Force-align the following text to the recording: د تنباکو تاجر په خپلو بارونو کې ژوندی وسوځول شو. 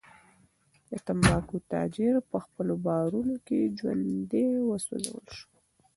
د 0.89 0.91
تنباکو 1.05 1.57
تاجر 1.71 2.15
په 2.31 2.37
خپلو 2.45 2.73
بارونو 2.85 3.35
کې 3.47 3.73
ژوندی 3.77 4.45
وسوځول 4.69 5.27
شو. 5.37 5.47